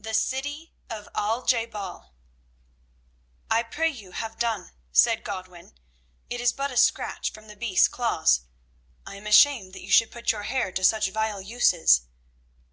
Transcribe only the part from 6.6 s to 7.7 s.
a scratch from the